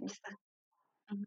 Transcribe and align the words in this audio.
Ya 0.00 0.06
está. 0.06 0.30
Ujú. 1.12 1.24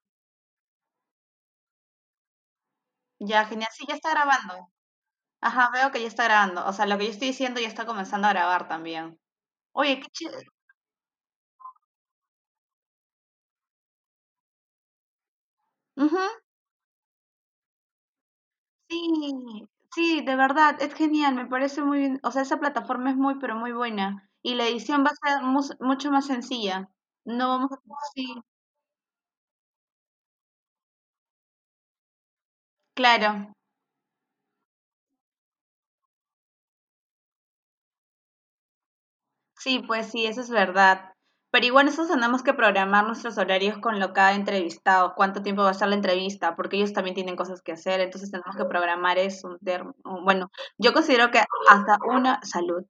Ya, 3.19 3.45
genial. 3.45 3.69
Sí, 3.73 3.85
ya 3.87 3.95
está 3.95 4.11
grabando. 4.11 4.69
Ajá, 5.41 5.71
veo 5.73 5.91
que 5.91 6.01
ya 6.01 6.07
está 6.07 6.25
grabando. 6.25 6.65
O 6.67 6.73
sea, 6.73 6.85
lo 6.87 6.97
que 6.99 7.05
yo 7.07 7.11
estoy 7.11 7.29
diciendo 7.29 7.61
ya 7.61 7.67
está 7.69 7.85
comenzando 7.85 8.27
a 8.27 8.33
grabar 8.33 8.67
también. 8.69 9.19
Oye, 9.73 10.01
qué. 10.01 10.27
Ujú. 15.97 16.19
Sí, 18.89 19.67
sí, 19.93 20.21
de 20.25 20.35
verdad, 20.35 20.81
es 20.81 20.93
genial, 20.93 21.35
me 21.35 21.45
parece 21.47 21.81
muy 21.81 21.99
bien. 21.99 22.19
O 22.23 22.31
sea, 22.31 22.41
esa 22.43 22.59
plataforma 22.59 23.09
es 23.11 23.15
muy, 23.17 23.35
pero 23.39 23.55
muy 23.55 23.71
buena. 23.71 24.29
Y 24.41 24.55
la 24.55 24.67
edición 24.67 25.03
va 25.05 25.09
a 25.11 25.15
ser 25.29 25.43
mus- 25.43 25.75
mucho 25.79 26.11
más 26.11 26.25
sencilla. 26.27 26.89
No 27.25 27.47
vamos 27.49 27.71
a... 27.71 27.77
Sí, 28.15 28.33
claro. 32.95 33.53
Sí, 39.57 39.79
pues 39.87 40.07
sí, 40.11 40.25
eso 40.25 40.41
es 40.41 40.49
verdad. 40.49 41.11
Pero 41.51 41.65
igual 41.65 41.85
nosotros 41.85 42.09
tenemos 42.09 42.41
que 42.43 42.53
programar 42.53 43.05
nuestros 43.05 43.37
horarios 43.37 43.77
con 43.77 43.99
lo 43.99 44.11
cada 44.13 44.33
entrevistado, 44.33 45.13
cuánto 45.15 45.43
tiempo 45.43 45.61
va 45.63 45.69
a 45.69 45.73
ser 45.75 45.87
la 45.89 45.95
entrevista, 45.95 46.55
porque 46.55 46.77
ellos 46.77 46.93
también 46.93 47.13
tienen 47.15 47.35
cosas 47.35 47.61
que 47.61 47.71
hacer, 47.73 47.99
entonces 48.01 48.31
tenemos 48.31 48.55
que 48.55 48.65
programar 48.65 49.17
eso. 49.19 49.57
Bueno, 50.23 50.51
yo 50.77 50.93
considero 50.93 51.29
que 51.31 51.39
hasta 51.69 51.97
una 52.07 52.39
salud, 52.43 52.85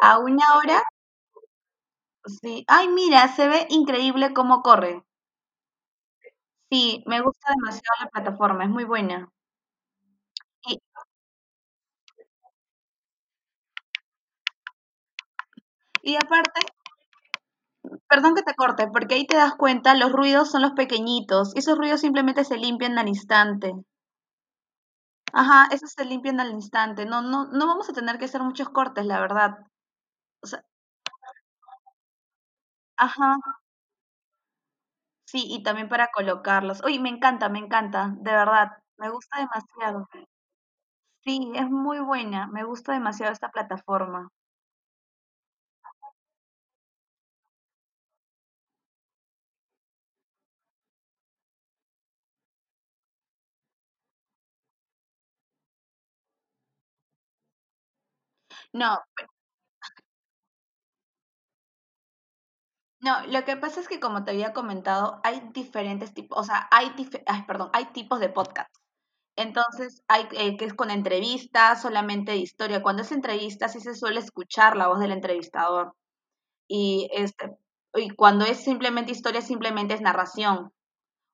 a 0.00 0.18
una 0.20 0.44
hora, 0.56 0.82
sí. 2.42 2.64
Ay, 2.68 2.88
mira, 2.88 3.28
se 3.28 3.48
ve 3.48 3.66
increíble 3.70 4.34
cómo 4.34 4.60
corre. 4.62 5.02
Sí, 6.74 7.04
me 7.06 7.20
gusta 7.20 7.52
demasiado 7.54 7.94
la 8.02 8.08
plataforma, 8.10 8.64
es 8.64 8.70
muy 8.70 8.82
buena. 8.82 9.30
Y, 16.02 16.14
aparte, 16.16 16.60
perdón 18.08 18.34
que 18.34 18.42
te 18.42 18.54
corte, 18.54 18.88
porque 18.88 19.14
ahí 19.16 19.26
te 19.26 19.36
das 19.36 19.56
cuenta, 19.56 19.94
los 19.94 20.12
ruidos 20.12 20.50
son 20.50 20.62
los 20.62 20.72
pequeñitos, 20.72 21.52
esos 21.56 21.76
ruidos 21.76 22.00
simplemente 22.00 22.44
se 22.44 22.56
limpian 22.56 22.98
al 22.98 23.08
instante. 23.08 23.74
Ajá, 25.32 25.68
esos 25.72 25.92
se 25.92 26.04
limpian 26.04 26.40
al 26.40 26.50
instante. 26.52 27.06
No, 27.06 27.22
no, 27.22 27.46
no 27.46 27.66
vamos 27.66 27.88
a 27.88 27.92
tener 27.92 28.18
que 28.18 28.26
hacer 28.26 28.42
muchos 28.42 28.68
cortes, 28.70 29.04
la 29.06 29.20
verdad. 29.20 29.58
Ajá, 32.96 33.36
sí, 35.34 35.46
y 35.50 35.62
también 35.64 35.88
para 35.88 36.08
colocarlos. 36.12 36.82
Uy, 36.84 36.98
me 37.00 37.08
encanta, 37.10 37.48
me 37.48 37.58
encanta, 37.58 38.14
de 38.18 38.30
verdad, 38.32 38.70
me 38.98 39.10
gusta 39.10 39.38
demasiado. 39.40 40.08
Sí, 41.24 41.50
es 41.56 41.68
muy 41.70 41.98
buena, 41.98 42.46
me 42.46 42.62
gusta 42.62 42.92
demasiado 42.92 43.32
esta 43.32 43.50
plataforma. 43.50 44.30
No, 58.74 58.98
no, 63.04 63.26
lo 63.26 63.44
que 63.44 63.56
pasa 63.56 63.80
es 63.80 63.88
que 63.88 64.00
como 64.00 64.24
te 64.24 64.30
había 64.32 64.52
comentado, 64.52 65.20
hay 65.24 65.42
diferentes 65.52 66.14
tipos, 66.14 66.38
o 66.38 66.44
sea, 66.44 66.68
hay, 66.70 66.90
perdón, 67.46 67.70
hay 67.72 67.86
tipos 67.92 68.20
de 68.20 68.30
podcast. 68.30 68.74
Entonces, 69.36 70.02
hay 70.08 70.28
eh, 70.32 70.56
que 70.56 70.64
es 70.66 70.74
con 70.74 70.90
entrevistas, 70.90 71.82
solamente 71.82 72.32
de 72.32 72.38
historia. 72.38 72.82
Cuando 72.82 73.02
es 73.02 73.12
entrevista, 73.12 73.68
sí 73.68 73.80
se 73.80 73.94
suele 73.94 74.20
escuchar 74.20 74.76
la 74.76 74.88
voz 74.88 75.00
del 75.00 75.12
entrevistador. 75.12 75.94
Y, 76.68 77.08
este, 77.14 77.50
y 77.94 78.10
cuando 78.10 78.44
es 78.46 78.64
simplemente 78.64 79.12
historia, 79.12 79.42
simplemente 79.42 79.94
es 79.94 80.00
narración. 80.02 80.72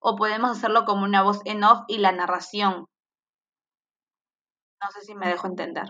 O 0.00 0.16
podemos 0.16 0.52
hacerlo 0.52 0.84
como 0.86 1.04
una 1.04 1.22
voz 1.24 1.40
en 1.46 1.64
off 1.64 1.80
y 1.88 1.98
la 1.98 2.12
narración. 2.12 2.86
No 4.82 4.88
sé 4.90 5.00
si 5.06 5.14
me 5.14 5.28
dejo 5.28 5.46
entender. 5.46 5.88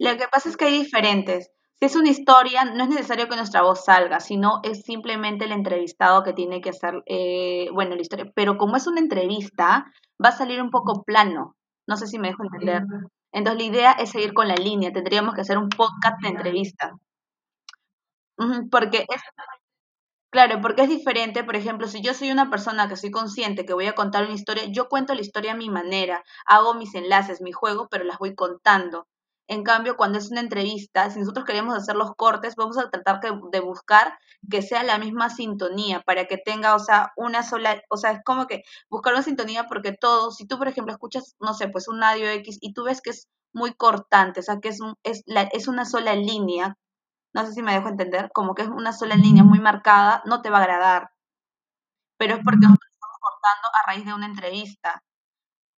Lo 0.00 0.16
que 0.16 0.26
pasa 0.26 0.48
es 0.48 0.56
que 0.56 0.64
hay 0.64 0.78
diferentes. 0.80 1.48
Si 1.80 1.86
es 1.86 1.96
una 1.96 2.10
historia, 2.10 2.64
no 2.64 2.84
es 2.84 2.90
necesario 2.90 3.28
que 3.28 3.36
nuestra 3.36 3.62
voz 3.62 3.84
salga, 3.84 4.20
sino 4.20 4.60
es 4.62 4.82
simplemente 4.82 5.46
el 5.46 5.52
entrevistado 5.52 6.22
que 6.22 6.34
tiene 6.34 6.60
que 6.60 6.70
hacer, 6.70 7.02
eh, 7.06 7.68
bueno, 7.72 7.94
la 7.96 8.02
historia. 8.02 8.30
Pero 8.34 8.58
como 8.58 8.76
es 8.76 8.86
una 8.86 9.00
entrevista, 9.00 9.86
va 10.22 10.28
a 10.28 10.32
salir 10.32 10.60
un 10.62 10.70
poco 10.70 11.02
plano. 11.04 11.56
No 11.88 11.96
sé 11.96 12.06
si 12.06 12.18
me 12.18 12.28
dejo 12.28 12.44
entender. 12.44 12.82
Entonces 13.32 13.62
la 13.62 13.70
idea 13.72 13.92
es 13.92 14.10
seguir 14.10 14.34
con 14.34 14.48
la 14.48 14.56
línea. 14.56 14.92
Tendríamos 14.92 15.34
que 15.34 15.40
hacer 15.40 15.56
un 15.58 15.70
podcast 15.70 16.20
de 16.22 16.28
entrevista. 16.28 16.92
Porque 18.70 19.06
es 19.08 19.22
Claro, 20.32 20.60
porque 20.60 20.82
es 20.82 20.88
diferente, 20.88 21.42
por 21.44 21.56
ejemplo, 21.56 21.88
si 21.88 22.02
yo 22.02 22.14
soy 22.14 22.30
una 22.30 22.50
persona 22.50 22.88
que 22.88 22.96
soy 22.96 23.10
consciente 23.10 23.64
que 23.66 23.74
voy 23.74 23.86
a 23.86 23.94
contar 23.94 24.24
una 24.24 24.34
historia, 24.34 24.64
yo 24.66 24.88
cuento 24.88 25.14
la 25.14 25.20
historia 25.20 25.52
a 25.52 25.56
mi 25.56 25.70
manera, 25.70 26.22
hago 26.46 26.74
mis 26.74 26.94
enlaces, 26.94 27.40
mi 27.40 27.50
juego, 27.52 27.88
pero 27.90 28.04
las 28.04 28.18
voy 28.18 28.34
contando. 28.36 29.06
En 29.50 29.64
cambio, 29.64 29.96
cuando 29.98 30.16
es 30.18 30.30
una 30.30 30.40
entrevista, 30.40 31.10
si 31.10 31.18
nosotros 31.20 31.44
queremos 31.44 31.74
hacer 31.76 31.94
los 31.96 32.14
cortes, 32.16 32.56
vamos 32.56 32.78
a 32.78 32.88
tratar 32.90 33.20
que- 33.20 33.32
de 33.52 33.60
buscar 33.60 34.18
que 34.50 34.62
sea 34.62 34.82
la 34.84 34.96
misma 34.98 35.28
sintonía 35.28 36.00
para 36.06 36.26
que 36.26 36.38
tenga, 36.38 36.74
o 36.74 36.78
sea, 36.78 37.12
una 37.16 37.42
sola, 37.42 37.82
o 37.90 37.96
sea, 37.98 38.12
es 38.12 38.20
como 38.24 38.46
que 38.46 38.62
buscar 38.88 39.12
una 39.12 39.22
sintonía 39.22 39.64
porque 39.66 39.92
todo, 39.92 40.30
si 40.30 40.46
tú, 40.46 40.56
por 40.58 40.68
ejemplo, 40.68 40.92
escuchas, 40.94 41.34
no 41.40 41.52
sé, 41.54 41.68
pues 41.68 41.88
un 41.88 42.02
audio 42.02 42.30
X 42.30 42.58
y 42.62 42.72
tú 42.74 42.84
ves 42.84 43.02
que 43.02 43.10
es 43.10 43.28
muy 43.52 43.74
cortante, 43.74 44.40
o 44.40 44.42
sea, 44.42 44.58
que 44.60 44.68
es, 44.70 44.80
un- 44.80 44.94
es, 45.02 45.22
la, 45.26 45.42
es 45.42 45.68
una 45.68 45.84
sola 45.84 46.14
línea, 46.14 46.76
no 47.34 47.46
sé 47.46 47.52
si 47.54 47.62
me 47.62 47.74
dejo 47.74 47.88
entender, 47.88 48.30
como 48.34 48.54
que 48.54 48.62
es 48.62 48.68
una 48.68 48.92
sola 48.94 49.16
línea 49.16 49.44
muy 49.44 49.60
marcada, 49.60 50.22
no 50.26 50.42
te 50.42 50.50
va 50.50 50.58
a 50.58 50.62
agradar, 50.62 51.10
pero 52.18 52.34
es 52.34 52.40
porque 52.44 52.66
nosotros 52.66 52.90
estamos 52.92 53.18
cortando 53.20 53.68
a 53.74 53.86
raíz 53.86 54.04
de 54.04 54.14
una 54.14 54.26
entrevista. 54.26 55.02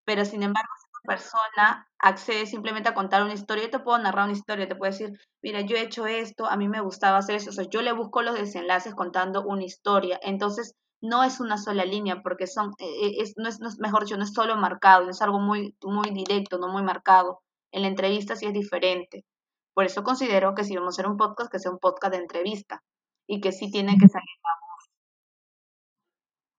Pero 0.05 0.25
sin 0.25 0.43
embargo, 0.43 0.69
persona 1.03 1.87
accede 1.99 2.45
simplemente 2.45 2.89
a 2.89 2.93
contar 2.93 3.23
una 3.23 3.33
historia, 3.33 3.65
yo 3.65 3.69
te 3.71 3.79
puedo 3.79 3.97
narrar 3.99 4.25
una 4.25 4.33
historia, 4.37 4.67
te 4.67 4.75
puedo 4.75 4.91
decir, 4.91 5.19
mira, 5.41 5.61
yo 5.61 5.75
he 5.75 5.81
hecho 5.81 6.05
esto, 6.07 6.45
a 6.45 6.57
mí 6.57 6.67
me 6.67 6.81
gustaba 6.81 7.17
hacer 7.17 7.35
eso, 7.35 7.49
o 7.49 7.53
sea, 7.53 7.65
yo 7.69 7.81
le 7.81 7.91
busco 7.93 8.21
los 8.21 8.35
desenlaces 8.35 8.95
contando 8.95 9.43
una 9.43 9.63
historia, 9.63 10.19
entonces 10.23 10.75
no 11.01 11.23
es 11.23 11.39
una 11.39 11.57
sola 11.57 11.83
línea, 11.83 12.21
porque 12.21 12.47
son, 12.47 12.73
eh, 12.77 12.85
eh, 12.85 13.15
es, 13.19 13.33
no, 13.37 13.49
es, 13.49 13.59
no 13.59 13.67
es, 13.67 13.79
mejor 13.79 14.03
dicho, 14.03 14.17
no 14.17 14.23
es 14.23 14.33
solo 14.33 14.55
marcado, 14.55 15.09
es 15.09 15.21
algo 15.21 15.39
muy, 15.39 15.75
muy 15.83 16.11
directo, 16.11 16.59
no 16.59 16.67
muy 16.67 16.83
marcado. 16.83 17.41
En 17.71 17.81
la 17.81 17.87
entrevista 17.87 18.35
sí 18.35 18.45
es 18.45 18.53
diferente. 18.53 19.25
Por 19.73 19.85
eso 19.85 20.03
considero 20.03 20.53
que 20.55 20.63
si 20.63 20.75
vamos 20.75 20.93
a 20.93 21.01
hacer 21.01 21.11
un 21.11 21.17
podcast, 21.17 21.51
que 21.51 21.59
sea 21.59 21.71
un 21.71 21.79
podcast 21.79 22.13
de 22.13 22.19
entrevista 22.19 22.83
y 23.27 23.41
que 23.41 23.51
sí 23.51 23.71
tiene 23.71 23.97
que 23.97 24.07
salir. 24.07 24.27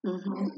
Ujú. 0.05 0.53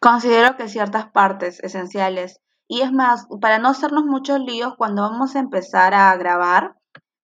Considero 0.00 0.56
que 0.56 0.68
ciertas 0.68 1.12
partes 1.12 1.60
esenciales. 1.62 2.40
Y 2.66 2.80
es 2.80 2.90
más, 2.92 3.28
para 3.40 3.60
no 3.60 3.68
hacernos 3.68 4.04
muchos 4.04 4.40
líos 4.40 4.74
cuando 4.76 5.02
vamos 5.02 5.36
a 5.36 5.38
empezar 5.38 5.94
a 5.94 6.16
grabar, 6.16 6.74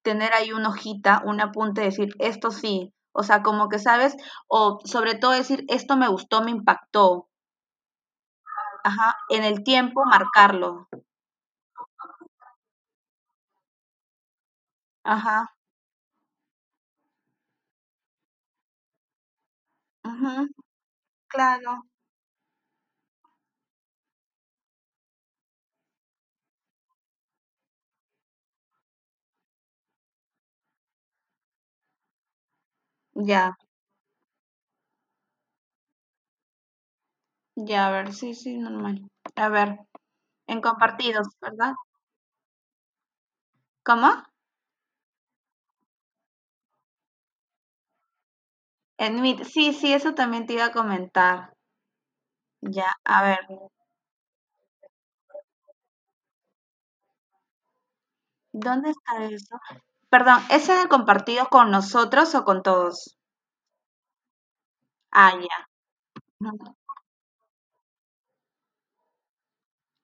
tener 0.02 0.32
ahí 0.32 0.52
una 0.52 0.68
hojita, 0.68 1.22
un 1.24 1.40
apunte, 1.40 1.81
decir 1.81 2.10
esto 2.20 2.52
sí. 2.52 2.94
O 3.12 3.25
sea, 3.25 3.43
como 3.43 3.69
que 3.69 3.81
sabes, 3.81 4.14
o 4.46 4.78
sobre 4.84 5.16
todo 5.16 5.32
decir 5.32 5.64
esto 5.69 5.96
me 5.96 6.06
gustó, 6.08 6.42
me 6.42 6.52
impactó. 6.52 7.28
Ajá, 8.84 9.14
en 9.28 9.44
el 9.44 9.62
tiempo 9.64 10.02
marcarlo. 10.06 10.88
Ajá, 15.04 15.56
ujú, 20.06 20.32
claro, 21.32 21.73
ya, 33.26 33.56
ya, 37.56 37.87
a 37.88 37.91
ver, 37.91 38.12
sí, 38.14 38.35
sí, 38.35 38.56
normal. 38.59 39.09
A 39.37 39.49
ver, 39.49 39.79
en 40.49 40.61
compartidos, 40.62 41.29
¿verdad? 41.41 41.75
¿Cómo? 43.87 44.11
En 48.98 49.22
Meet, 49.22 49.44
sí, 49.44 49.72
sí, 49.72 49.94
eso 49.94 50.12
también 50.12 50.44
te 50.44 50.52
iba 50.52 50.66
a 50.66 50.72
comentar. 50.72 51.54
Ya, 52.62 52.93
a 53.04 53.22
ver, 53.22 53.38
¿dónde 58.52 58.90
está 58.90 59.25
eso? 59.25 59.60
Perdón, 60.10 60.40
¿ese 60.50 60.72
de 60.75 60.88
compartido 60.88 61.48
con 61.48 61.70
nosotros 61.70 62.34
o 62.34 62.44
con 62.44 62.62
todos? 62.64 63.16
Ah, 65.12 65.32
ya. 65.40 65.66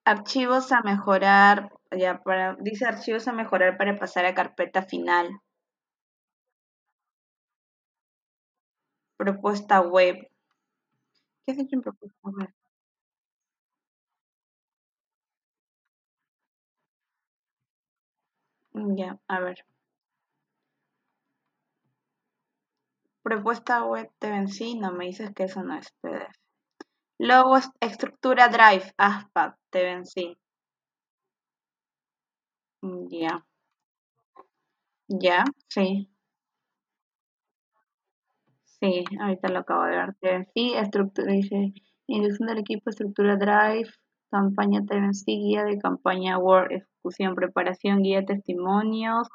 Archivos 0.05 0.71
a 0.71 0.81
mejorar, 0.83 1.73
ya 1.91 2.23
para, 2.23 2.55
dice 2.61 2.85
archivos 2.87 3.27
a 3.27 3.33
mejorar 3.33 3.77
para 3.77 3.99
pasar 3.99 4.25
a 4.27 4.33
carpeta 4.35 4.83
final. 4.83 5.41
Propuesta 9.23 9.81
web. 9.81 10.17
¿Qué 11.47 11.53
has 11.53 11.59
hecho 11.59 11.77
en 11.77 11.83
propuesta 11.83 12.19
web? 12.31 12.53
Mm, 18.75 18.97
Ya, 18.99 19.19
a 19.29 19.41
ver. 19.41 19.65
Propuesta 23.25 23.83
web 23.85 24.13
te 24.21 24.31
vencí, 24.31 24.77
no 24.79 24.93
me 24.93 25.07
dices 25.07 25.33
que 25.35 25.43
eso 25.43 25.65
no 25.65 25.75
es 25.77 25.89
PDF. 26.01 26.39
Es- 27.59 27.71
estructura 27.81 28.49
Drive, 28.49 28.95
ASPA, 28.97 29.59
te 29.71 29.85
vencí. 29.85 30.39
Mm, 32.85 33.09
Ya, 33.11 33.45
ya, 35.09 35.45
sí, 35.69 36.09
sí, 38.83 39.05
ahorita 39.21 39.49
lo 39.49 39.61
acabo 39.61 39.85
de 39.85 39.97
ver. 39.97 40.17
Vencí, 40.21 40.75
estructura, 40.75 41.33
dice, 41.33 41.73
inducción 42.09 42.49
del 42.49 42.59
equipo, 42.59 42.91
estructura 42.91 43.37
Drive, 43.37 43.91
campaña 44.31 44.81
vencí, 44.81 45.39
guía 45.39 45.65
de 45.65 45.79
campaña 45.79 46.39
Word, 46.39 46.73
ejecución, 46.73 47.35
preparación, 47.37 48.03
guía 48.03 48.21
de 48.21 48.27
testimonios, 48.27 49.29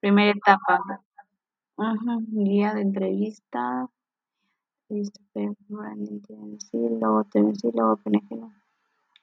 primera 0.00 0.32
etapa, 0.32 0.80
guía 2.28 2.72
de 2.74 2.80
entrevista, 2.80 3.86
entrevista, 4.88 5.20
branding, 5.68 6.20
te 6.22 6.34
vencí, 6.34 6.78
luego 7.00 7.26
vencí, 7.34 7.70
luego 7.74 7.96
PNG, 7.98 8.50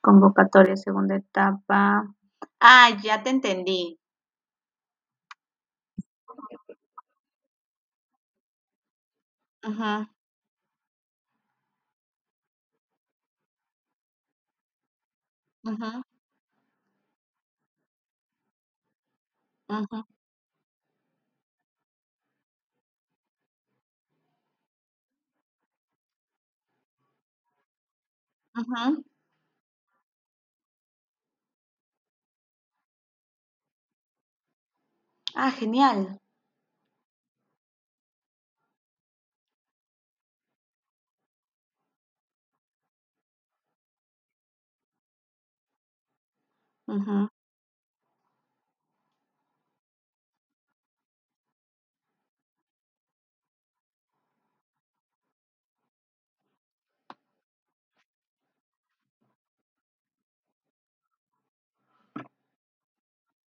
convocatoria, 0.01 0.77
segunda 0.77 1.15
etapa. 1.15 2.13
Ah, 2.59 2.89
ya 3.01 3.23
te 3.23 3.31
entendí. 3.31 3.99
Ujú, 9.67 10.07
ujú, 15.63 15.91
ujú, 19.69 20.03
ujú. 28.57 29.03
Ah, 35.35 35.51
genial. 35.51 36.19
Ujú, 46.87 47.29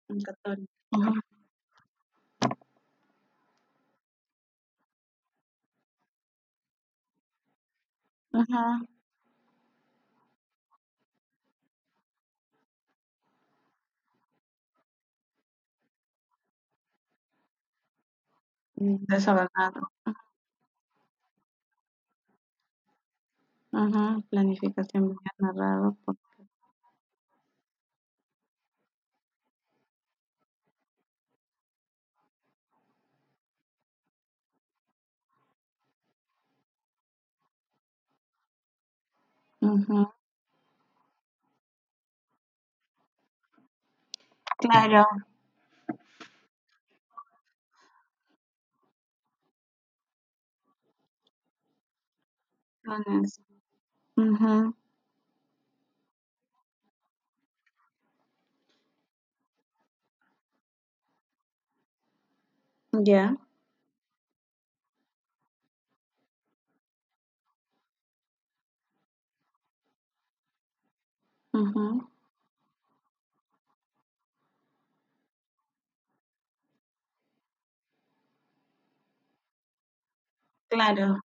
convocatoria. 0.08 0.66
Ujú, 0.96 1.14
ujú, 8.34 8.99
Desordenado. 19.10 19.82
Ujú, 23.72 24.22
Planificación 24.30 25.08
bien 25.10 25.20
narrado. 25.40 25.98
por- 26.06 26.18
Ujú, 39.62 40.12
Claro. 44.60 45.06
Lunes. 52.90 53.40
Ujú, 54.18 54.76
Ya. 62.94 63.38
ujú, 71.54 72.10
Claro. 80.70 81.20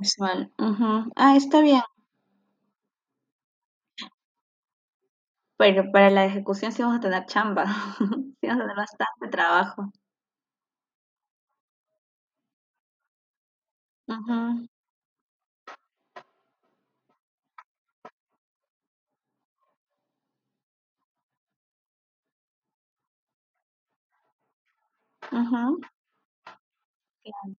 Visual. 0.00 0.50
Ah, 1.16 1.36
está 1.36 1.60
bien. 1.60 1.82
Pero 5.56 5.90
para 5.92 6.10
la 6.10 6.24
ejecución 6.24 6.72
sí 6.72 6.82
vamos 6.82 6.98
a 6.98 7.00
tener 7.00 7.26
chamba. 7.26 7.64
Sí 8.40 8.46
vamos 8.46 8.60
a 8.62 8.66
tener 8.66 8.76
bastante 8.76 9.28
trabajo. 9.30 9.92
Ujú, 14.08 14.68
ujú, 25.32 25.80
claro, 27.22 27.54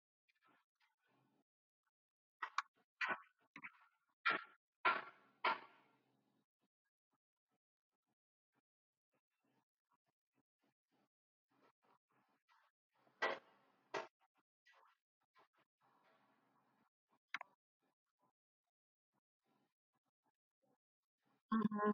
Mhm. 21.59 21.93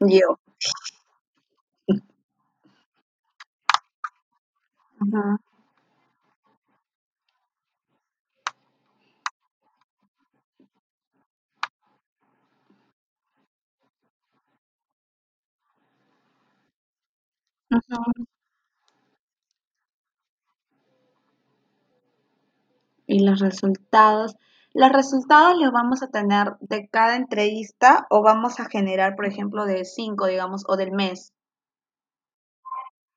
Yeah. 0.00 0.34
Mhm. 5.00 5.38
Ujú. 17.70 18.24
Y 23.08 23.20
los 23.20 23.40
resultados 23.40 24.36
los 24.72 24.90
resultados 24.90 25.58
los 25.60 25.72
vamos 25.72 26.02
a 26.02 26.08
tener 26.08 26.56
de 26.60 26.88
cada 26.88 27.16
entrevista 27.16 28.06
o 28.10 28.22
vamos 28.22 28.60
a 28.60 28.64
generar, 28.70 29.16
por 29.16 29.26
ejemplo, 29.26 29.66
de 29.66 29.84
cinco, 29.84 30.26
digamos, 30.26 30.64
o 30.68 30.76
del 30.76 30.92
mes, 30.92 31.32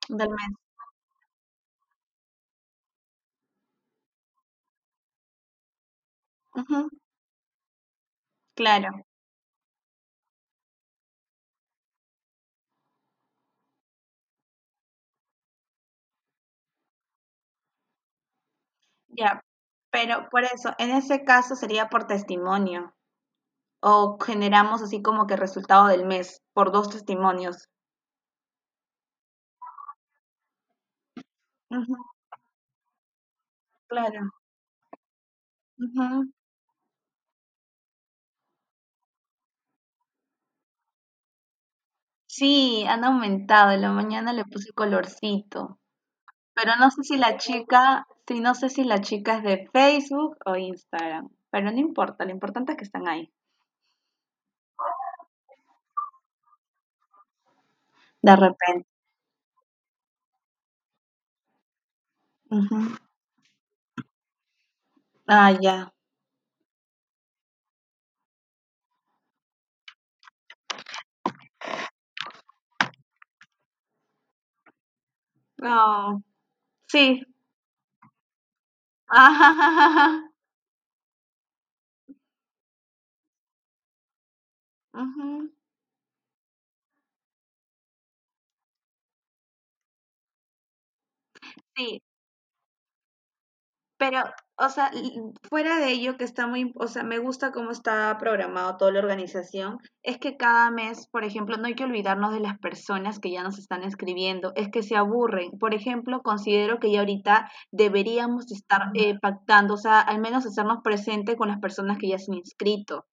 del 0.10 0.30
mes. 0.30 0.52
Ujú, 6.56 6.90
claro, 8.56 9.06
ya. 19.18 19.42
Pero 19.94 20.30
por 20.30 20.44
eso, 20.46 20.74
en 20.78 20.90
ese 20.92 21.24
caso 21.26 21.56
sería 21.56 21.90
por 21.90 22.08
testimonio 22.08 22.94
o 23.82 24.18
generamos 24.20 24.82
así 24.84 25.02
como 25.02 25.28
que 25.28 25.38
resultado 25.38 25.88
del 25.88 26.06
mes 26.06 26.42
por 26.54 26.72
dos 26.72 26.90
testimonios. 26.90 27.68
Claro. 33.90 34.32
Sí, 42.30 42.86
han 42.88 43.04
aumentado. 43.04 43.72
En 43.72 43.82
la 43.82 43.92
mañana 43.92 44.34
le 44.34 44.46
puse 44.46 44.72
colorcito. 44.74 45.80
Pero 46.56 46.76
no 46.78 46.92
sé 46.92 47.04
si 47.04 47.18
la 47.18 47.38
chica, 47.38 48.08
sí, 48.32 48.40
no 48.40 48.56
sé 48.56 48.70
si 48.70 48.86
la 48.86 49.02
chica 49.02 49.38
es 49.38 49.44
de 49.44 49.68
Facebook 49.74 50.38
o 50.46 50.56
Instagram. 50.56 51.30
Pero 51.52 51.72
no 51.72 51.78
importa, 51.80 52.24
lo 52.26 52.32
importante 52.32 52.72
es 52.72 52.78
que 52.78 52.86
están 52.86 53.08
ahí. 53.08 53.30
De 58.28 58.36
repente. 58.36 58.88
Ah, 65.28 65.52
ya. 65.62 65.92
No, 75.60 76.24
sí. 76.90 77.24
Ujú, 85.00 85.52
Sí, 91.76 92.02
pero, 93.98 94.24
o 94.64 94.70
sea, 94.70 94.92
fuera 95.50 95.80
de 95.80 95.92
ello 95.92 96.18
que 96.18 96.24
está 96.24 96.46
muy, 96.46 96.72
o 96.76 96.88
sea, 96.88 97.04
me 97.04 97.18
gusta 97.18 97.52
cómo 97.52 97.72
está 97.72 98.16
programado 98.20 98.78
toda 98.78 98.92
la 98.92 99.00
organización, 99.00 99.80
es 100.04 100.20
que 100.20 100.38
cada 100.38 100.70
mes, 100.70 101.08
por 101.08 101.24
ejemplo, 101.24 101.58
no 101.58 101.66
hay 101.66 101.74
que 101.74 101.84
olvidarnos 101.84 102.32
de 102.32 102.42
las 102.42 102.60
personas 102.60 103.20
que 103.20 103.32
ya 103.32 103.42
nos 103.42 103.58
están 103.58 103.84
escribiendo, 103.84 104.54
es 104.56 104.70
que 104.70 104.84
se 104.84 104.96
aburren. 104.96 105.58
Por 105.60 105.74
ejemplo, 105.74 106.22
considero 106.22 106.80
que 106.80 106.92
ya 106.92 107.00
ahorita 107.00 107.50
deberíamos 107.72 108.52
estar 108.52 108.92
eh, 108.94 109.18
pactando, 109.20 109.74
o 109.74 109.78
sea, 109.78 110.00
al 110.00 110.20
menos 110.20 110.46
hacernos 110.46 110.80
presente 110.84 111.36
con 111.36 111.48
las 111.48 111.60
personas 111.60 111.98
que 111.98 112.10
ya 112.10 112.20
se 112.20 112.32
han 112.32 112.38
inscrito. 112.38 113.06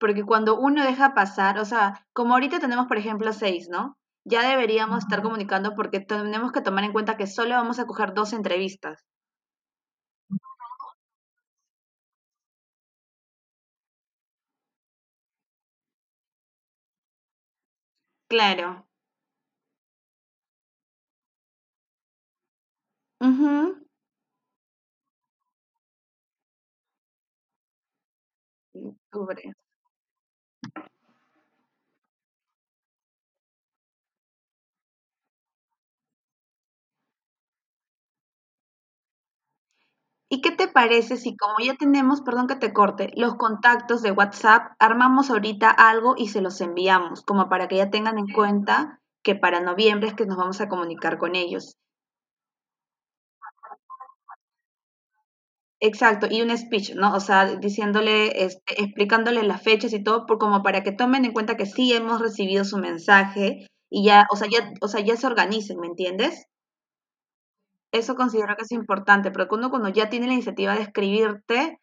Porque 0.00 0.24
cuando 0.24 0.58
uno 0.58 0.84
deja 0.84 1.14
pasar, 1.14 1.58
o 1.58 1.64
sea, 1.64 2.04
como 2.12 2.34
ahorita 2.34 2.58
tenemos, 2.58 2.86
por 2.86 2.98
ejemplo, 2.98 3.32
seis, 3.32 3.68
¿no? 3.70 3.96
Ya 4.24 4.48
deberíamos 4.48 4.98
estar 5.04 5.22
comunicando 5.22 5.74
porque 5.76 6.00
tenemos 6.00 6.50
que 6.50 6.60
tomar 6.60 6.84
en 6.84 6.92
cuenta 6.92 7.16
que 7.16 7.28
solo 7.28 7.54
vamos 7.54 7.78
a 7.78 7.86
coger 7.86 8.12
dos 8.12 8.32
entrevistas. 8.32 9.04
Claro. 18.30 18.86
Ujú. 23.20 23.86
Cubre. 29.10 29.54
¿Y 40.30 40.40
qué 40.40 40.50
te 40.52 40.66
parece 40.68 41.16
si 41.16 41.36
como 41.36 41.54
ya 41.64 41.74
tenemos, 41.74 42.20
perdón 42.20 42.48
que 42.48 42.56
te 42.56 42.72
corte, 42.72 43.10
los 43.16 43.36
contactos 43.36 44.02
de 44.02 44.10
WhatsApp, 44.12 44.72
armamos 44.80 45.30
ahorita 45.30 45.70
algo 45.70 46.14
y 46.16 46.28
se 46.28 46.40
los 46.40 46.60
enviamos, 46.60 47.22
como 47.22 47.48
para 47.48 47.68
que 47.68 47.76
ya 47.76 47.90
tengan 47.90 48.18
en 48.18 48.26
cuenta 48.32 49.00
que 49.24 49.36
para 49.36 49.60
noviembre 49.60 50.08
es 50.08 50.14
que 50.14 50.26
nos 50.26 50.36
vamos 50.36 50.60
a 50.60 50.68
comunicar 50.68 51.18
con 51.18 51.36
ellos? 51.36 51.76
Exacto, 55.80 56.26
y 56.30 56.40
un 56.42 56.56
speech, 56.56 56.94
¿no? 56.94 57.14
O 57.14 57.20
sea, 57.20 57.44
diciéndole, 57.56 58.44
este, 58.44 58.82
explicándole 58.82 59.42
las 59.42 59.62
fechas 59.62 59.92
y 59.92 60.02
todo, 60.02 60.26
por, 60.26 60.38
como 60.38 60.62
para 60.62 60.82
que 60.82 60.92
tomen 60.92 61.24
en 61.24 61.32
cuenta 61.32 61.56
que 61.56 61.66
sí 61.66 61.92
hemos 61.92 62.20
recibido 62.20 62.64
su 62.64 62.78
mensaje 62.78 63.66
y 63.90 64.04
ya, 64.04 64.26
o 64.30 64.36
sea, 64.36 64.48
ya, 64.50 64.70
o 64.80 64.88
sea, 64.88 65.00
ya 65.04 65.16
se 65.16 65.26
organicen, 65.26 65.78
¿me 65.80 65.86
entiendes? 65.88 66.46
Eso 67.98 68.14
considero 68.16 68.56
que 68.56 68.62
es 68.64 68.72
importante, 68.72 69.30
porque 69.30 69.54
uno 69.56 69.70
cuando 69.70 69.88
ya 69.88 70.08
tiene 70.10 70.26
la 70.28 70.34
iniciativa 70.34 70.74
de 70.74 70.82
escribirte, 70.82 71.80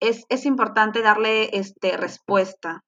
es, 0.00 0.24
es 0.28 0.46
importante 0.46 1.02
darle 1.02 1.56
este, 1.58 1.96
respuesta. 1.96 2.84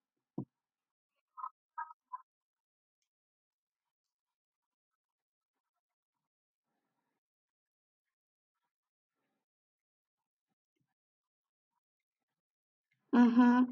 Ujú, 13.21 13.67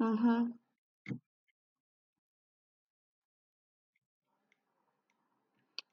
ujú. 0.00 0.57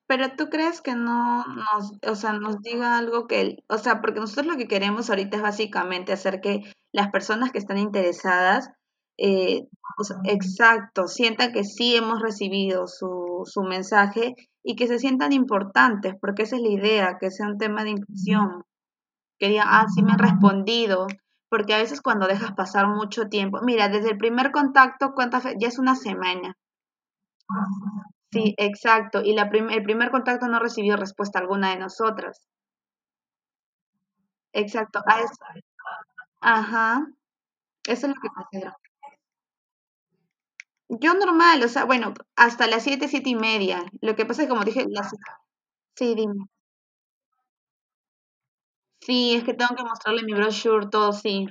Pero 0.08 0.36
tú 0.38 0.50
crees 0.50 0.82
que 0.82 0.96
no 0.96 1.44
nos, 1.46 1.94
o 2.08 2.16
sea, 2.16 2.34
nos 2.34 2.62
diga 2.62 2.98
algo 2.98 3.28
que, 3.28 3.58
o 3.68 3.78
sea, 3.78 4.02
porque 4.02 4.20
nosotros 4.20 4.46
lo 4.46 4.58
que 4.58 4.68
queremos 4.68 5.10
ahorita 5.10 5.38
es 5.38 5.44
básicamente 5.44 6.14
hacer 6.14 6.42
que 6.42 6.62
las 6.92 7.10
personas 7.10 7.52
que 7.52 7.58
están 7.58 7.80
interesadas, 7.80 8.70
eh, 9.18 9.64
exacto, 10.26 11.08
sientan 11.08 11.54
que 11.54 11.64
sí 11.64 11.96
hemos 11.96 12.22
recibido 12.22 12.88
su, 12.88 13.44
su 13.46 13.64
mensaje 13.64 14.36
y 14.64 14.76
que 14.76 14.88
se 14.88 15.00
sientan 15.00 15.34
importantes, 15.34 16.16
porque 16.22 16.44
esa 16.44 16.56
es 16.58 16.62
la 16.62 16.70
idea, 16.70 17.18
que 17.20 17.32
sea 17.32 17.48
un 17.48 17.58
tema 17.58 17.84
de 17.84 17.92
inclusión, 17.92 18.64
que 19.40 19.50
digan, 19.50 19.68
ah, 19.70 19.86
sí 19.94 20.04
me 20.04 20.12
han 20.14 20.20
respondido, 20.20 21.08
porque 21.50 21.74
a 21.74 21.78
veces 21.80 22.02
cuando 22.02 22.28
dejas 22.28 22.54
pasar 22.54 22.88
mucho 22.88 23.28
tiempo, 23.30 23.60
mira, 23.64 23.90
desde 23.90 24.12
el 24.12 24.18
primer 24.18 24.52
contacto, 24.52 25.14
¿cuántas 25.16 25.46
Ya 25.60 25.68
es 25.68 25.80
una 25.80 25.96
semana. 25.96 26.56
Sí, 28.36 28.54
exacto. 28.58 29.22
Y 29.24 29.34
la 29.34 29.44
el 29.72 29.84
primer 29.84 30.12
contacto 30.12 30.48
no 30.50 30.60
recibió 30.60 30.98
respuesta 30.98 31.40
alguna 31.40 31.70
de 31.72 31.78
nosotras. 31.78 32.46
Exacto. 34.54 35.00
A 35.06 35.20
eso. 35.22 35.36
Ajá. 36.42 37.08
Eso 37.88 38.08
es 38.08 38.16
lo 38.16 38.22
que 38.22 38.30
considero. 38.30 38.74
Yo 40.90 41.14
normal, 41.14 41.64
o 41.64 41.68
sea, 41.68 41.86
bueno, 41.86 42.14
hasta 42.36 42.68
las 42.68 42.84
siete, 42.84 43.08
siete 43.08 43.30
y 43.30 43.36
media. 43.36 43.84
Lo 44.02 44.16
que 44.16 44.26
pasa 44.26 44.42
es 44.44 44.48
que 44.48 44.50
como 44.54 44.64
dije, 44.66 44.86
las... 44.90 45.12
Sí, 45.96 46.16
dime. 46.16 46.48
Sí, 49.00 49.36
es 49.36 49.44
que 49.46 49.54
tengo 49.54 49.74
que 49.76 49.84
mostrarle 49.84 50.24
mi 50.24 50.34
brochure, 50.34 50.88
todo, 50.90 51.14
sí. 51.14 51.48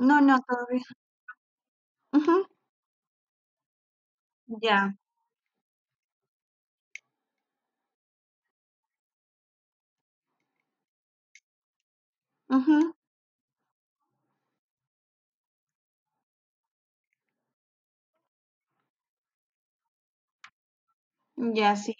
No, 0.00 0.20
no, 0.22 0.40
todavía. 0.48 0.82
Ujú. 2.12 2.46
Ya. 4.62 4.94
Ujú. 12.50 12.92
Ya, 21.36 21.76
sí. 21.76 21.94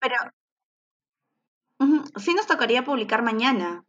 Pero 0.00 0.16
sí 2.16 2.34
nos 2.34 2.46
tocaría 2.46 2.84
publicar 2.84 3.22
mañana, 3.22 3.84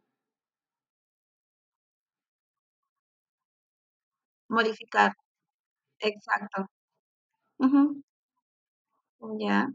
modificar. 4.48 5.12
Exacto. 6.00 6.66
Ujú, 7.58 8.02
Ya, 9.38 9.68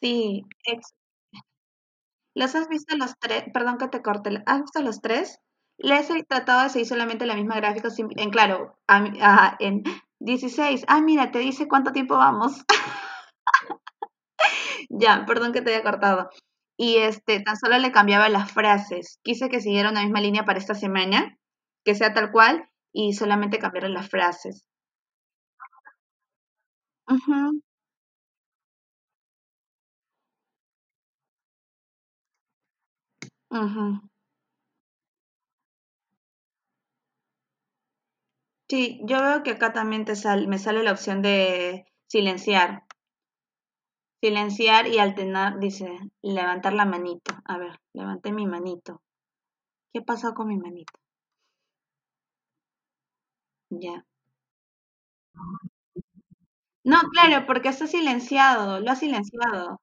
sí. 0.00 0.44
¿Los 2.38 2.54
has 2.54 2.68
visto 2.68 2.96
los 2.96 3.14
tres? 3.18 3.44
Perdón 3.52 3.78
que 3.78 3.88
te 3.88 4.02
corte. 4.02 4.42
¿Has 4.46 4.60
visto 4.62 4.82
los 4.82 5.00
tres? 5.00 5.40
Les 5.78 6.08
he 6.10 6.22
tratado 6.24 6.62
de 6.62 6.70
seguir 6.70 6.86
solamente 6.88 7.26
la 7.26 7.34
misma 7.36 7.56
gráfica, 7.56 7.88
en 7.98 8.30
claro, 8.30 8.76
a 8.88 9.56
en 9.60 9.82
16. 10.20 10.84
Ah, 10.88 11.00
mira, 11.00 11.30
te 11.30 11.38
dice 11.40 11.68
cuánto 11.68 11.92
tiempo 11.92 12.16
vamos. 12.16 12.64
Ya, 14.90 15.24
perdón 15.26 15.52
que 15.52 15.62
te 15.62 15.74
haya 15.74 15.82
cortado. 15.82 16.30
Y 16.76 16.96
este, 16.98 17.40
tan 17.40 17.56
solo 17.56 17.78
le 17.78 17.92
cambiaba 17.92 18.28
las 18.28 18.52
frases. 18.52 19.18
Quise 19.22 19.48
que 19.48 19.60
siguiera 19.60 19.90
una 19.90 20.02
misma 20.02 20.20
línea 20.20 20.44
para 20.44 20.58
esta 20.58 20.74
semana, 20.74 21.36
que 21.84 21.94
sea 21.94 22.14
tal 22.14 22.30
cual, 22.30 22.68
y 22.92 23.14
solamente 23.14 23.58
cambiar 23.58 23.88
las 23.90 24.08
frases. 24.08 24.64
Ujú, 27.12 27.60
Sí, 38.70 39.00
yo 39.04 39.20
veo 39.20 39.42
que 39.42 39.50
acá 39.52 39.72
también 39.74 40.04
te 40.06 40.16
sal- 40.16 40.48
me 40.48 40.58
sale 40.58 40.82
la 40.82 40.92
opción 40.92 41.20
de 41.22 41.84
silenciar. 42.06 42.84
Silenciar 44.20 44.86
y 44.86 44.98
alternar, 45.00 45.58
dice, 45.58 45.98
levantar 46.22 46.72
la 46.72 46.84
manito. 46.84 47.34
A 47.44 47.58
ver, 47.58 47.80
levanté 47.92 48.30
mi 48.30 48.46
manito. 48.46 49.02
¿Qué 49.92 50.02
pasó 50.02 50.34
con 50.34 50.48
mi 50.48 50.58
manito? 50.58 50.94
Ya. 53.70 54.04
No, 56.84 56.98
claro, 57.12 57.46
porque 57.46 57.68
está 57.68 57.86
silenciado, 57.86 58.80
lo 58.80 58.90
ha 58.90 58.96
silenciado. 58.96 59.80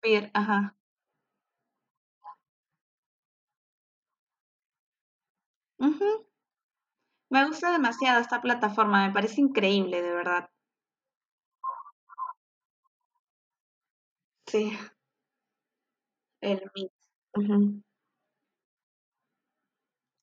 Pir, 0.00 0.30
ajá. 0.34 0.76
Me 7.28 7.44
gusta 7.46 7.70
demasiado 7.70 8.18
esta 8.22 8.40
plataforma, 8.40 9.06
me 9.06 9.12
parece 9.12 9.42
increíble, 9.42 10.00
de 10.00 10.10
verdad. 10.14 10.48
Sí, 14.46 14.72
el 16.40 16.60
Meet. 16.76 16.92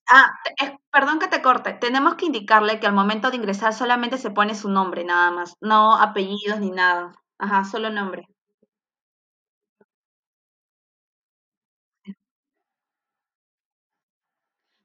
Ah, 0.08 0.28
eh, 0.62 0.78
perdón 0.92 1.18
que 1.20 1.28
te 1.28 1.42
corte. 1.42 1.74
Tenemos 1.74 2.14
que 2.16 2.26
indicarle 2.28 2.80
que 2.80 2.86
al 2.88 2.94
momento 2.94 3.30
de 3.32 3.38
ingresar 3.38 3.74
solamente 3.74 4.18
se 4.20 4.30
pone 4.32 4.54
su 4.56 4.70
nombre, 4.70 5.04
nada 5.04 5.32
más. 5.32 5.56
No 5.62 5.96
apellidos 5.96 6.60
ni 6.60 6.70
nada. 6.72 7.16
Ajá, 7.40 7.64
solo 7.66 7.90
nombre. 7.90 8.28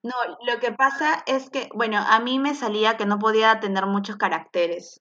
No, 0.08 0.14
lo 0.46 0.60
que 0.60 0.72
pasa 0.72 1.22
es 1.26 1.50
que, 1.50 1.68
bueno, 1.74 1.98
a 1.98 2.20
mí 2.20 2.38
me 2.38 2.54
salía 2.54 2.96
que 2.96 3.06
no 3.06 3.18
podía 3.18 3.60
tener 3.60 3.86
muchos 3.86 4.16
caracteres. 4.16 5.00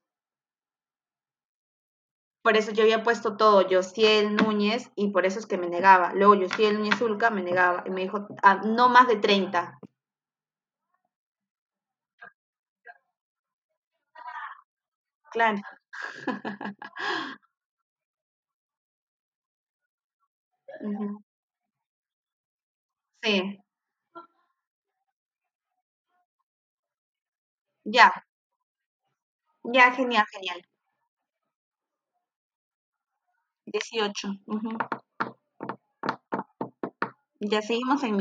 Por 2.46 2.56
eso 2.56 2.72
yo 2.72 2.84
había 2.84 3.04
puesto 3.04 3.36
todo, 3.36 3.68
Yosiel 3.68 4.38
Núñez, 4.38 4.90
y 4.96 5.10
por 5.10 5.26
eso 5.26 5.38
es 5.40 5.48
que 5.48 5.58
me 5.58 5.68
negaba. 5.68 6.14
Luego 6.14 6.36
Yosiel 6.36 6.78
Núñez 6.78 6.96
Zulca 6.98 7.30
me 7.30 7.42
negaba. 7.42 7.84
Y 7.86 7.90
me 7.90 8.02
dijo, 8.04 8.28
"Ah, 8.42 8.62
no 8.64 8.88
más 8.88 9.08
de 9.10 9.18
30. 9.18 9.78
Claro. 15.34 15.62
Sí, 23.24 23.60
ya, 27.86 28.12
ya, 29.74 29.92
genial, 29.96 30.26
genial. 30.32 30.62
18. 33.66 34.28
ujú. 34.46 34.70
Ya 37.40 37.62
seguimos 37.62 38.04
en 38.04 38.14